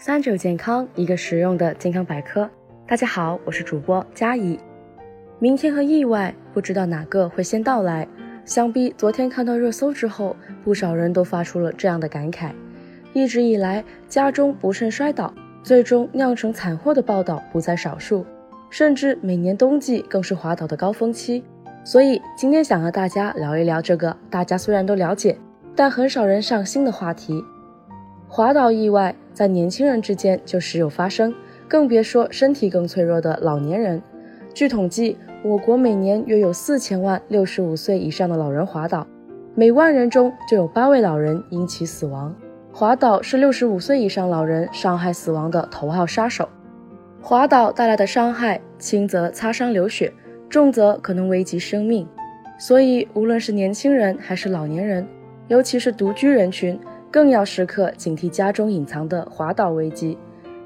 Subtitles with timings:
[0.00, 2.48] 三九健康，一个实用的健康百科。
[2.86, 4.56] 大家好，我是主播佳怡。
[5.40, 8.06] 明天和意外，不知道哪个会先到来。
[8.44, 12.52] 想必昨天看到热搜之后，不少人都发出了这样的感慨。
[13.12, 15.34] 一直以来，家中不慎摔倒，
[15.64, 18.24] 最终酿成惨祸的报道不在少数，
[18.70, 21.42] 甚至每年冬季更是滑倒的高峰期。
[21.82, 25.36] 所以今天想和大家聊一聊这个大家虽然都了解，
[25.74, 27.42] 但很少人上心的话题。
[28.28, 31.34] 滑倒意外在年轻人之间就时有发生，
[31.66, 34.02] 更别说身体更脆弱的老年人。
[34.52, 39.06] 据统计，我国每年约有四千万六十五岁以上的老人滑倒，
[39.54, 42.34] 每万人中就有八位老人因其死亡。
[42.70, 46.48] 滑倒是六十五岁以上老人伤害死亡的头号杀手。
[47.22, 50.12] 滑倒带来的伤害，轻则擦伤流血，
[50.50, 52.06] 重则可能危及生命。
[52.58, 55.06] 所以，无论是年轻人还是老年人，
[55.48, 56.78] 尤其是独居人群。
[57.10, 60.16] 更要时刻警惕家中隐藏的滑倒危机。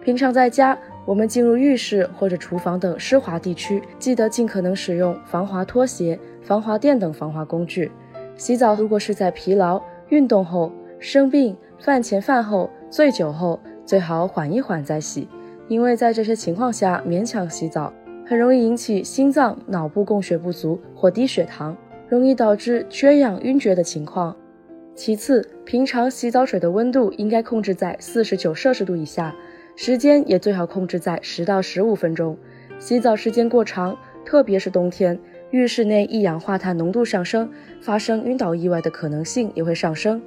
[0.02, 7.90] 平常在家，我们进入浴室或者厨房等湿滑地区，记得尽可能使用防滑拖鞋、防滑垫等防滑工具。
[8.36, 15.28] 洗澡如果是在疲劳、运动后、生病、饭前饭后、醉酒后，最好缓一缓再洗，
[15.68, 17.92] 因为在这些情况下勉强洗澡，
[18.26, 21.76] 很容易引起心脏、脑部供血不足或低血糖，
[22.08, 24.34] 容易导致缺氧晕厥的情况。
[24.94, 29.34] 其次，平常洗澡水的温度应该控制在四十九摄氏度以下，
[29.74, 32.36] 时间也最好控制在十到十五分钟。
[32.78, 35.18] 洗澡时间过长，特别是冬天，
[35.50, 40.20] 浴室内一氧化碳浓度上升，发生晕倒意外的可能性也会上升。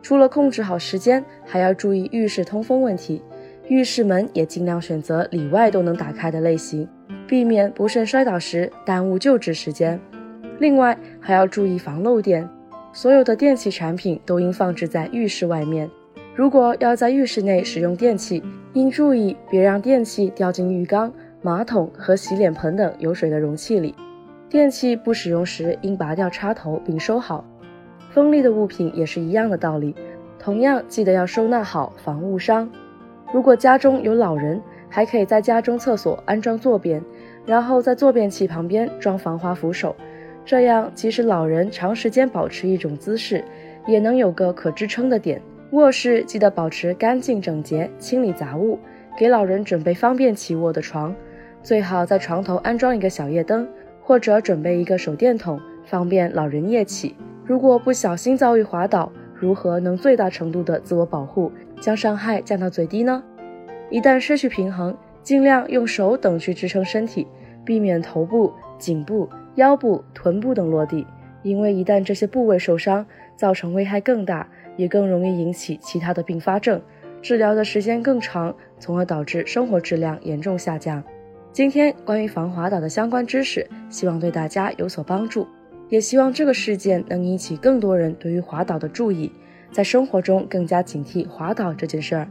[0.00, 3.20] 除了控制好时间，还要注意浴室通风问题，
[3.66, 6.88] 浴室门也尽量选择里外都能打开的类型，
[7.26, 10.00] 避免不慎摔倒时耽误救治时间。
[10.60, 12.48] 另外，还要注意防漏电。
[12.92, 15.88] 所有的电器产品都应放置在浴室外面。
[16.34, 23.94] 如果要在浴室内使用电器，应注意别让电器掉进浴缸、马桶和洗脸盆等有水的容器里。
[24.48, 27.44] 电器不使用时，应拔掉插头并收好。
[28.10, 29.94] 锋利的物品也是一样的道理，
[30.38, 32.70] 同样记得要收纳好，防误伤。
[33.32, 37.02] 如果家中有老人，还可以在家中厕所安装坐便，
[37.44, 39.94] 然后在坐便器旁边装防滑扶手。
[40.48, 43.44] 这样，即使老人长时间保持一种姿势，
[43.86, 45.38] 也能有个可支撑的点。
[45.72, 48.78] 卧室记得保持干净整洁，清理杂物，
[49.18, 51.14] 给老人准备方便起卧的床，
[51.62, 53.68] 最好在床头安装一个小夜灯，
[54.00, 57.14] 或者准备一个手电筒，方便老人夜起。
[57.44, 63.22] 如果不小心遭遇滑倒，如何能最大程度的自我保护，将伤害降到最低呢？
[63.90, 67.26] 一旦失去平衡，尽量用手等去支撑身体，
[67.66, 69.28] 避免头部、颈部。
[69.54, 71.06] 腰部、臀部等落地，
[71.42, 74.46] 因为一旦这些部位受伤，造成危害更大，
[74.76, 76.78] 也更容易引起其他的并发症，
[77.22, 81.02] 治疗的时间更长，从而导致生活质量严重下降。
[81.50, 85.48] 今天关于防滑倒的相关知识，希望对大家有所帮助，
[85.88, 89.32] 也希望这个事件能引起更多人对于滑倒的注意，
[89.72, 92.28] 在生活中更加警惕滑倒这件事儿。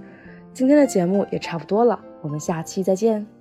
[0.54, 3.37] 今天的节目也差不多了，我们下期再见。